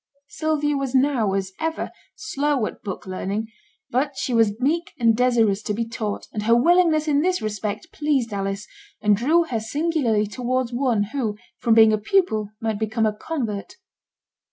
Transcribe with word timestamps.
Sylvia 0.29 0.75
was 0.75 0.95
now, 0.95 1.33
as 1.33 1.53
ever, 1.59 1.91
slow 2.15 2.65
at 2.65 2.81
book 2.81 3.05
learning; 3.05 3.49
but 3.91 4.17
she 4.17 4.33
was 4.33 4.59
meek 4.59 4.93
and 4.97 5.15
desirous 5.15 5.61
to 5.61 5.75
be 5.75 5.87
taught, 5.87 6.27
and 6.33 6.41
her 6.41 6.55
willingness 6.55 7.07
in 7.07 7.21
this 7.21 7.39
respect 7.39 7.91
pleased 7.93 8.33
Alice, 8.33 8.67
and 8.99 9.15
drew 9.15 9.43
her 9.43 9.59
singularly 9.59 10.25
towards 10.25 10.73
one 10.73 11.03
who, 11.13 11.37
from 11.59 11.75
being 11.75 11.93
a 11.93 11.99
pupil, 11.99 12.49
might 12.59 12.79
become 12.79 13.05
a 13.05 13.13
convert. 13.13 13.75